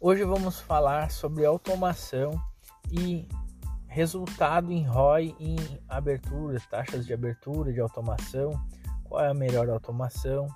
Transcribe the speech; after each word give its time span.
Hoje 0.00 0.22
vamos 0.22 0.60
falar 0.60 1.10
sobre 1.10 1.44
automação 1.44 2.40
e 2.88 3.28
resultado 3.88 4.70
em 4.70 4.86
ROI 4.86 5.34
em 5.40 5.56
abertura, 5.88 6.60
taxas 6.70 7.04
de 7.04 7.12
abertura 7.12 7.72
de 7.72 7.80
automação, 7.80 8.52
qual 9.02 9.24
é 9.24 9.28
a 9.28 9.34
melhor 9.34 9.68
automação, 9.68 10.46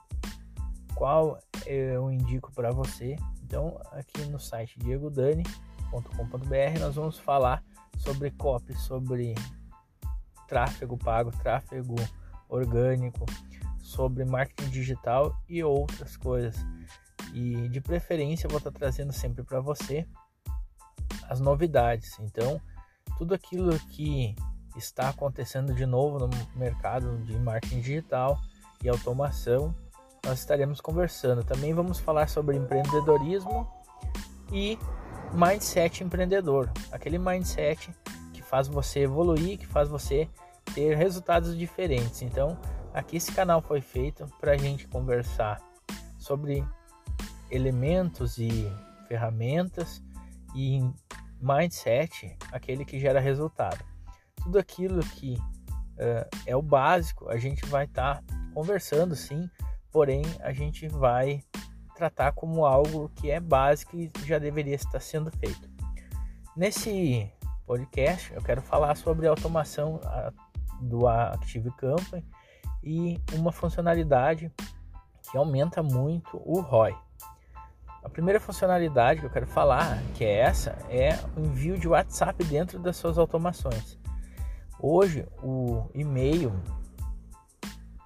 qual 0.94 1.40
eu 1.66 2.08
indico 2.12 2.52
para 2.52 2.70
você. 2.70 3.16
Então, 3.42 3.80
aqui 3.90 4.24
no 4.26 4.38
site 4.38 4.78
diegodani.com.br 4.78 6.78
nós 6.78 6.94
vamos 6.94 7.18
falar 7.18 7.64
sobre 7.98 8.30
copy, 8.30 8.76
sobre 8.76 9.34
tráfego 10.46 10.96
pago, 10.96 11.32
tráfego 11.32 11.96
orgânico, 12.48 13.26
sobre 13.80 14.24
marketing 14.24 14.70
digital 14.70 15.36
e 15.48 15.64
outras 15.64 16.16
coisas. 16.16 16.64
E 17.32 17.68
de 17.68 17.80
preferência 17.80 18.48
vou 18.48 18.58
estar 18.58 18.70
trazendo 18.70 19.12
sempre 19.12 19.42
para 19.42 19.60
você 19.60 20.06
as 21.28 21.40
novidades. 21.40 22.18
Então, 22.20 22.60
tudo 23.16 23.34
aquilo 23.34 23.78
que 23.90 24.34
está 24.76 25.08
acontecendo 25.08 25.74
de 25.74 25.86
novo 25.86 26.18
no 26.18 26.30
mercado 26.56 27.18
de 27.24 27.38
marketing 27.38 27.80
digital 27.80 28.38
e 28.82 28.88
automação, 28.88 29.74
nós 30.24 30.38
estaremos 30.38 30.80
conversando. 30.80 31.44
Também 31.44 31.72
vamos 31.72 31.98
falar 31.98 32.28
sobre 32.28 32.56
empreendedorismo 32.56 33.68
e 34.52 34.78
mindset 35.32 36.04
empreendedor, 36.04 36.70
aquele 36.90 37.18
mindset 37.18 37.94
que 38.32 38.42
faz 38.42 38.68
você 38.68 39.00
evoluir, 39.00 39.58
que 39.58 39.66
faz 39.66 39.88
você 39.88 40.28
ter 40.74 40.96
resultados 40.96 41.56
diferentes. 41.56 42.22
Então, 42.22 42.58
aqui 42.92 43.16
esse 43.16 43.32
canal 43.32 43.60
foi 43.62 43.80
feito 43.80 44.26
para 44.40 44.52
a 44.52 44.56
gente 44.56 44.86
conversar 44.88 45.60
sobre 46.18 46.64
elementos 47.52 48.38
e 48.38 48.72
ferramentas 49.06 50.02
e 50.54 50.80
mindset, 51.40 52.36
aquele 52.50 52.84
que 52.84 52.98
gera 52.98 53.20
resultado. 53.20 53.84
Tudo 54.36 54.58
aquilo 54.58 55.00
que 55.00 55.34
uh, 55.34 56.28
é 56.46 56.56
o 56.56 56.62
básico, 56.62 57.28
a 57.28 57.36
gente 57.36 57.64
vai 57.66 57.84
estar 57.84 58.22
tá 58.22 58.22
conversando 58.54 59.14
sim, 59.14 59.48
porém 59.90 60.22
a 60.40 60.52
gente 60.52 60.88
vai 60.88 61.42
tratar 61.94 62.32
como 62.32 62.64
algo 62.64 63.10
que 63.16 63.30
é 63.30 63.38
básico 63.38 63.96
e 63.96 64.10
já 64.24 64.38
deveria 64.38 64.74
estar 64.74 65.00
sendo 65.00 65.30
feito. 65.30 65.70
Nesse 66.56 67.30
podcast 67.66 68.32
eu 68.32 68.42
quero 68.42 68.62
falar 68.62 68.96
sobre 68.96 69.26
a 69.26 69.30
automação 69.30 70.00
do 70.80 71.06
Active 71.06 71.70
Campaign 71.72 72.26
e 72.82 73.20
uma 73.34 73.52
funcionalidade 73.52 74.52
que 75.30 75.36
aumenta 75.36 75.82
muito 75.82 76.40
o 76.44 76.60
ROI. 76.60 76.96
A 78.02 78.08
primeira 78.08 78.40
funcionalidade 78.40 79.20
que 79.20 79.26
eu 79.26 79.30
quero 79.30 79.46
falar, 79.46 80.02
que 80.14 80.24
é 80.24 80.38
essa, 80.38 80.76
é 80.90 81.18
o 81.36 81.40
envio 81.40 81.78
de 81.78 81.86
WhatsApp 81.86 82.42
dentro 82.44 82.78
das 82.78 82.96
suas 82.96 83.16
automações. 83.16 83.96
Hoje, 84.80 85.24
o 85.42 85.88
e-mail 85.94 86.52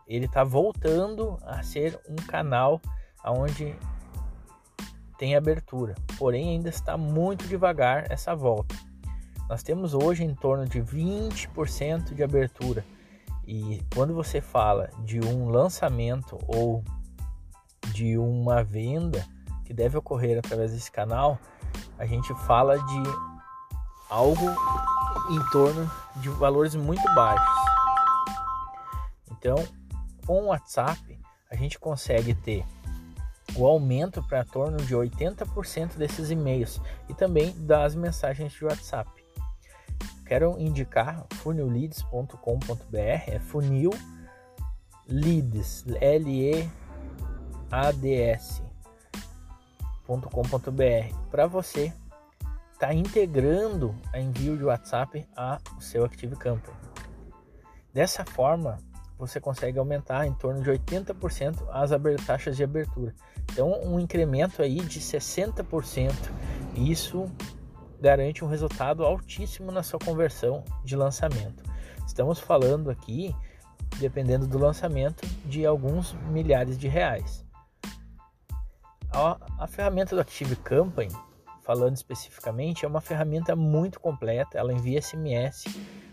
ele 0.06 0.27
está 0.27 0.44
voltando 0.44 1.38
a 1.42 1.62
ser 1.62 1.98
um 2.08 2.14
canal 2.14 2.80
onde 3.25 3.75
tem 5.19 5.34
abertura, 5.34 5.94
porém 6.19 6.50
ainda 6.50 6.69
está 6.69 6.97
muito 6.97 7.48
devagar 7.48 8.10
essa 8.10 8.34
volta. 8.36 8.77
Nós 9.48 9.62
temos 9.62 9.94
hoje 9.94 10.22
em 10.25 10.34
torno 10.34 10.66
de 10.66 10.81
20% 10.81 12.14
de 12.14 12.22
abertura 12.22 12.84
e 13.47 13.83
quando 13.94 14.12
você 14.12 14.41
fala 14.41 14.91
de 15.05 15.20
um 15.20 15.48
lançamento 15.48 16.38
ou 16.47 16.84
de 17.92 18.19
uma 18.19 18.62
venda, 18.62 19.25
que 19.67 19.75
deve 19.75 19.98
ocorrer 19.98 20.39
através 20.39 20.72
desse 20.72 20.91
canal, 20.91 21.38
a 21.99 22.06
gente 22.06 22.32
fala 22.47 22.78
de 22.78 23.03
algo 24.09 24.47
em 25.31 25.50
torno 25.50 25.91
de 26.16 26.28
valores 26.31 26.77
muito 26.77 27.03
baixos. 27.15 27.56
Então, 29.32 29.56
com 30.25 30.44
o 30.44 30.47
WhatsApp, 30.47 31.21
a 31.50 31.56
gente 31.56 31.78
consegue 31.78 32.32
ter 32.34 32.65
o 33.56 33.66
aumento 33.66 34.22
para 34.22 34.44
torno 34.44 34.76
de 34.78 34.94
80% 34.94 35.97
desses 35.97 36.31
e-mails 36.31 36.81
e 37.09 37.15
também 37.15 37.53
das 37.66 37.94
mensagens 37.94 38.53
de 38.53 38.65
WhatsApp. 38.65 39.10
Quero 40.25 40.59
indicar 40.59 41.26
funilleads.com.br, 41.34 42.97
é 42.97 43.38
funil 43.38 43.91
leads, 45.09 45.84
L-E-A-D-S 46.00 46.66
www.com.br 50.06 51.15
para 51.31 51.47
você 51.47 51.93
estar 52.72 52.89
tá 52.89 52.94
integrando 52.94 53.94
a 54.12 54.21
envio 54.21 54.56
de 54.56 54.65
WhatsApp 54.65 55.27
ao 55.34 55.59
seu 55.81 56.05
Active 56.05 56.37
Campaign. 56.37 56.77
Dessa 57.93 58.25
forma, 58.25 58.78
você 59.19 59.41
consegue 59.41 59.78
aumentar 59.78 60.27
em 60.27 60.34
torno 60.34 60.62
de 60.62 60.71
80% 60.71 61.67
as 61.71 61.91
taxas 62.25 62.56
de 62.56 62.65
abertura. 62.65 63.15
Então, 63.50 63.81
um 63.83 63.99
incremento 63.99 64.62
aí 64.62 64.77
de 64.77 65.00
60%. 65.00 66.12
Isso 66.75 67.25
garante 67.99 68.44
um 68.44 68.49
resultado 68.49 69.03
altíssimo 69.03 69.73
na 69.73 69.83
sua 69.83 69.99
conversão 69.99 70.62
de 70.84 70.94
lançamento. 70.94 71.65
Estamos 72.06 72.38
falando 72.38 72.91
aqui, 72.91 73.34
dependendo 73.99 74.47
do 74.47 74.59
lançamento, 74.59 75.27
de 75.47 75.65
alguns 75.65 76.12
milhares 76.31 76.77
de 76.77 76.87
reais. 76.87 77.45
A, 79.16 79.38
a 79.60 79.66
ferramenta 79.66 80.15
do 80.15 80.21
Active 80.21 80.54
Campaign, 80.56 81.10
falando 81.62 81.97
especificamente, 81.97 82.84
é 82.84 82.88
uma 82.88 83.00
ferramenta 83.00 83.56
muito 83.56 83.99
completa. 83.99 84.59
Ela 84.59 84.75
envia 84.75 85.00
SMS, 85.00 85.65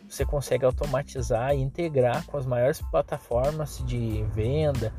você 0.08 0.25
consegue 0.25 0.64
automatizar 0.64 1.53
e 1.53 1.59
integrar 1.59 2.25
com 2.25 2.38
as 2.38 2.46
maiores 2.46 2.81
plataformas 2.81 3.84
de 3.86 4.24
venda. 4.34 4.94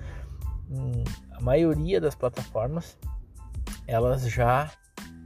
Hum, 0.71 1.03
a 1.33 1.41
maioria 1.41 1.99
das 1.99 2.15
plataformas 2.15 2.99
elas 3.87 4.23
já 4.29 4.71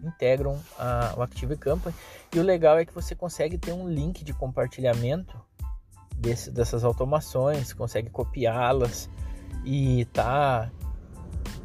integram 0.04 0.60
a, 0.78 1.14
o 1.16 1.22
Active 1.22 1.56
Campaign 1.56 1.96
e 2.32 2.38
o 2.38 2.42
legal 2.44 2.78
é 2.78 2.84
que 2.84 2.94
você 2.94 3.12
consegue 3.12 3.58
ter 3.58 3.72
um 3.72 3.88
link 3.88 4.22
de 4.22 4.32
compartilhamento 4.32 5.36
desse, 6.14 6.48
dessas 6.48 6.84
automações, 6.84 7.72
consegue 7.72 8.08
copiá-las 8.08 9.10
e 9.64 10.04
tá 10.12 10.70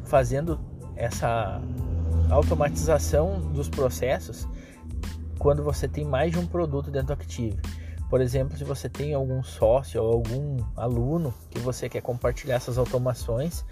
fazendo 0.04 0.73
essa 0.96 1.60
automatização 2.30 3.40
dos 3.52 3.68
processos 3.68 4.48
quando 5.38 5.62
você 5.62 5.86
tem 5.86 6.04
mais 6.04 6.32
de 6.32 6.38
um 6.38 6.46
produto 6.46 6.90
dentro 6.90 7.08
do 7.08 7.12
Active. 7.14 7.58
Por 8.08 8.20
exemplo, 8.20 8.56
se 8.56 8.64
você 8.64 8.88
tem 8.88 9.12
algum 9.14 9.42
sócio 9.42 10.02
ou 10.02 10.12
algum 10.12 10.58
aluno 10.76 11.34
que 11.50 11.58
você 11.58 11.88
quer 11.88 12.00
compartilhar 12.00 12.54
essas 12.54 12.78
automações, 12.78 13.64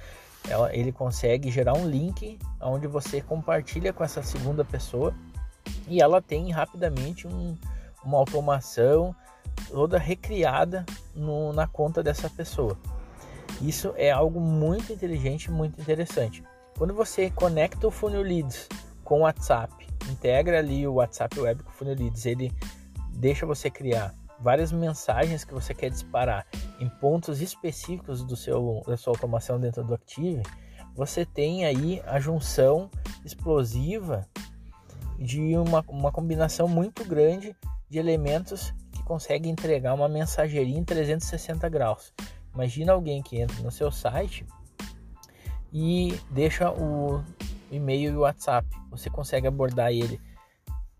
ele 0.72 0.90
consegue 0.90 1.50
gerar 1.50 1.74
um 1.74 1.88
link 1.88 2.38
onde 2.60 2.86
você 2.86 3.20
compartilha 3.20 3.92
com 3.92 4.02
essa 4.02 4.22
segunda 4.22 4.64
pessoa 4.64 5.14
e 5.86 6.02
ela 6.02 6.20
tem 6.20 6.50
rapidamente 6.50 7.26
um, 7.26 7.56
uma 8.04 8.18
automação 8.18 9.14
toda 9.70 9.98
recriada 9.98 10.84
no, 11.14 11.52
na 11.52 11.66
conta 11.66 12.02
dessa 12.02 12.28
pessoa. 12.28 12.76
Isso 13.60 13.94
é 13.96 14.10
algo 14.10 14.40
muito 14.40 14.92
inteligente, 14.92 15.50
muito 15.50 15.80
interessante. 15.80 16.42
Quando 16.76 16.94
você 16.94 17.30
conecta 17.30 17.86
o 17.86 17.90
Funil 17.90 18.22
Leads 18.22 18.68
com 19.04 19.20
o 19.20 19.22
WhatsApp, 19.22 19.86
integra 20.10 20.58
ali 20.58 20.86
o 20.86 20.94
WhatsApp 20.94 21.38
Web 21.38 21.62
com 21.62 21.70
o 21.70 21.72
Funil 21.72 21.94
Leads, 21.94 22.26
ele 22.26 22.52
deixa 23.10 23.46
você 23.46 23.70
criar 23.70 24.14
várias 24.40 24.72
mensagens 24.72 25.44
que 25.44 25.54
você 25.54 25.72
quer 25.72 25.90
disparar 25.90 26.46
em 26.80 26.88
pontos 26.88 27.40
específicos 27.40 28.24
do 28.24 28.36
seu, 28.36 28.82
da 28.86 28.96
sua 28.96 29.12
automação 29.12 29.60
dentro 29.60 29.84
do 29.84 29.94
Active, 29.94 30.42
você 30.94 31.24
tem 31.24 31.64
aí 31.64 32.02
a 32.06 32.18
junção 32.18 32.90
explosiva 33.24 34.26
de 35.18 35.56
uma, 35.56 35.84
uma 35.88 36.10
combinação 36.10 36.66
muito 36.66 37.04
grande 37.04 37.56
de 37.88 37.98
elementos 37.98 38.74
que 38.90 39.02
consegue 39.04 39.48
entregar 39.48 39.94
uma 39.94 40.08
mensageria 40.08 40.76
em 40.76 40.84
360 40.84 41.68
graus. 41.68 42.12
Imagina 42.52 42.92
alguém 42.92 43.22
que 43.22 43.40
entra 43.40 43.62
no 43.62 43.70
seu 43.70 43.90
site 43.90 44.44
e 45.72 46.20
deixa 46.30 46.70
o 46.70 47.22
e-mail 47.70 48.12
e 48.12 48.16
o 48.16 48.20
WhatsApp. 48.20 48.68
Você 48.90 49.08
consegue 49.08 49.46
abordar 49.46 49.90
ele 49.90 50.20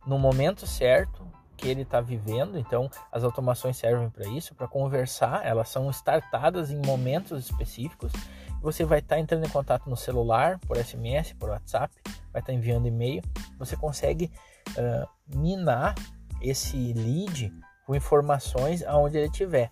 no 0.07 0.19
momento 0.19 0.67
certo 0.67 1.27
que 1.57 1.69
ele 1.69 1.83
está 1.83 2.01
vivendo. 2.01 2.59
Então, 2.59 2.91
as 3.11 3.23
automações 3.23 3.77
servem 3.77 4.11
para 4.11 4.27
isso, 4.29 4.55
para 4.55 4.67
conversar. 4.67 5.45
Elas 5.45 5.69
são 5.69 5.89
startadas 5.91 6.71
em 6.71 6.81
momentos 6.85 7.45
específicos. 7.45 8.13
Você 8.61 8.85
vai 8.85 9.01
estar 9.01 9.17
tá 9.17 9.21
entrando 9.21 9.45
em 9.45 9.51
contato 9.51 9.89
no 9.89 9.97
celular, 9.97 10.59
por 10.61 10.77
SMS, 10.77 11.33
por 11.35 11.51
WhatsApp, 11.51 11.95
vai 12.33 12.41
estar 12.41 12.43
tá 12.43 12.53
enviando 12.53 12.87
e-mail. 12.89 13.23
Você 13.59 13.77
consegue 13.77 14.31
uh, 14.71 15.37
minar 15.37 15.95
esse 16.41 16.93
lead 16.93 17.53
com 17.87 17.95
informações 17.95 18.83
aonde 18.83 19.19
ele 19.19 19.27
estiver. 19.27 19.71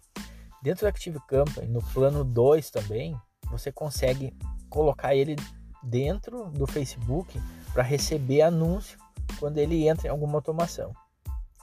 Dentro 0.63 0.87
do 0.87 0.89
Active 0.89 1.19
Campaign, 1.27 1.73
no 1.73 1.83
plano 1.83 2.23
2 2.23 2.71
também, 2.71 3.17
você 3.51 3.73
consegue 3.73 4.37
colocar 4.71 5.15
ele 5.15 5.37
dentro 5.83 6.51
do 6.51 6.67
Facebook 6.67 7.41
para 7.73 7.83
receber 7.83 8.43
anúncio 8.43 8.99
quando 9.39 9.59
ele 9.59 9.87
entra 9.87 10.09
em 10.09 10.11
alguma 10.11 10.39
automação. 10.39 10.95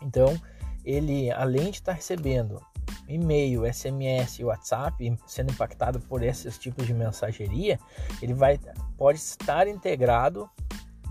Então, 0.02 0.40
ele 0.86 1.32
além 1.32 1.72
de 1.72 1.78
estar 1.78 1.94
tá 1.94 1.96
recebendo 1.96 2.62
e-mail, 3.08 3.64
SMS, 3.66 4.40
WhatsApp, 4.44 5.18
sendo 5.26 5.52
impactado 5.52 6.00
por 6.02 6.22
esses 6.22 6.58
tipos 6.58 6.86
de 6.86 6.94
mensageria, 6.94 7.80
ele 8.22 8.34
vai 8.34 8.60
pode 8.98 9.20
estar 9.20 9.68
integrado 9.68 10.50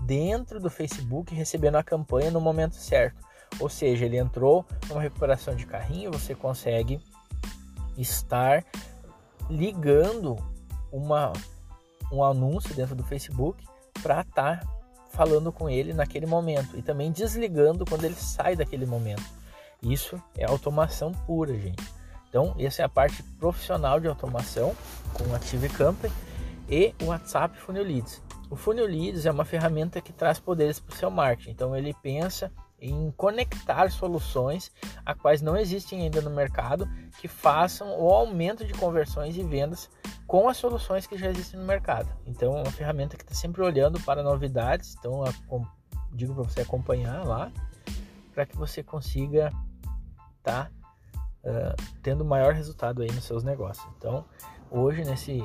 dentro 0.05 0.59
do 0.59 0.69
Facebook 0.69 1.33
recebendo 1.33 1.75
a 1.75 1.83
campanha 1.83 2.31
no 2.31 2.39
momento 2.39 2.75
certo. 2.75 3.25
Ou 3.59 3.69
seja, 3.69 4.05
ele 4.05 4.17
entrou 4.17 4.65
numa 4.87 5.01
recuperação 5.01 5.55
de 5.55 5.65
carrinho, 5.65 6.11
você 6.11 6.35
consegue 6.35 7.01
estar 7.97 8.63
ligando 9.49 10.35
uma, 10.91 11.33
um 12.11 12.23
anúncio 12.23 12.73
dentro 12.73 12.95
do 12.95 13.03
Facebook 13.03 13.65
para 14.01 14.21
estar 14.21 14.59
tá 14.59 14.67
falando 15.09 15.51
com 15.51 15.69
ele 15.69 15.93
naquele 15.93 16.25
momento 16.25 16.77
e 16.77 16.81
também 16.81 17.11
desligando 17.11 17.85
quando 17.85 18.03
ele 18.03 18.15
sai 18.15 18.55
daquele 18.55 18.85
momento. 18.85 19.23
Isso 19.81 20.21
é 20.35 20.45
automação 20.45 21.11
pura, 21.11 21.57
gente. 21.57 21.83
Então, 22.29 22.53
essa 22.59 22.81
é 22.81 22.85
a 22.85 22.89
parte 22.89 23.23
profissional 23.39 23.99
de 23.99 24.07
automação 24.07 24.75
com 25.13 25.33
Active 25.33 25.69
Campaign 25.69 26.13
e 26.69 26.93
o 27.01 27.05
WhatsApp 27.05 27.57
Funnel 27.57 27.83
Leads. 27.83 28.21
O 28.49 28.55
Funnel 28.55 28.85
Leads 28.85 29.25
é 29.25 29.31
uma 29.31 29.45
ferramenta 29.45 30.01
que 30.01 30.11
traz 30.11 30.39
poderes 30.39 30.79
para 30.79 30.93
o 30.93 30.97
seu 30.97 31.09
marketing. 31.09 31.51
Então, 31.51 31.75
ele 31.75 31.93
pensa 32.01 32.51
em 32.79 33.11
conectar 33.11 33.89
soluções 33.91 34.71
a 35.05 35.15
quais 35.15 35.41
não 35.41 35.57
existem 35.57 36.03
ainda 36.03 36.21
no 36.21 36.29
mercado 36.29 36.87
que 37.19 37.27
façam 37.27 37.99
o 37.99 38.09
aumento 38.09 38.65
de 38.65 38.73
conversões 38.73 39.35
e 39.35 39.43
vendas 39.43 39.89
com 40.27 40.47
as 40.47 40.57
soluções 40.57 41.07
que 41.07 41.17
já 41.17 41.29
existem 41.29 41.59
no 41.59 41.65
mercado. 41.65 42.09
Então 42.25 42.57
é 42.57 42.61
uma 42.61 42.71
ferramenta 42.71 43.17
que 43.17 43.23
está 43.23 43.33
sempre 43.33 43.61
olhando 43.61 43.99
para 44.01 44.21
novidades. 44.21 44.95
Então 44.99 45.23
digo 46.11 46.35
para 46.35 46.43
você 46.43 46.61
acompanhar 46.61 47.25
lá 47.25 47.51
para 48.33 48.45
que 48.45 48.55
você 48.55 48.83
consiga 48.83 49.51
estar 50.37 50.65
tá, 50.65 50.71
uh, 51.43 51.75
tendo 52.03 52.23
maior 52.23 52.53
resultado 52.53 53.01
aí 53.01 53.11
nos 53.11 53.23
seus 53.23 53.43
negócios. 53.43 53.87
Então 53.97 54.23
hoje 54.69 55.03
nesse 55.03 55.43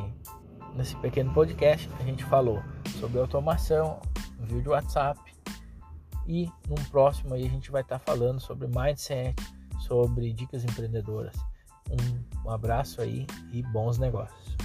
nesse 0.75 0.96
pequeno 0.96 1.32
podcast 1.32 1.88
a 1.99 2.02
gente 2.02 2.25
falou 2.25 2.62
sobre 2.99 3.20
automação, 3.20 4.00
de 4.40 4.69
WhatsApp, 4.69 5.20
e 6.27 6.49
num 6.69 6.83
próximo 6.91 7.35
aí 7.35 7.47
a 7.47 7.51
gente 7.51 7.71
vai 7.71 7.83
estar 7.83 7.99
tá 7.99 8.05
falando 8.05 8.41
sobre 8.41 8.67
mindset, 8.67 9.35
sobre 9.81 10.33
dicas 10.33 10.65
empreendedoras. 10.65 11.37
Um, 11.91 12.49
um 12.49 12.51
abraço 12.51 13.01
aí 13.01 13.27
e 13.53 13.63
bons 13.63 13.99
negócios. 13.99 14.57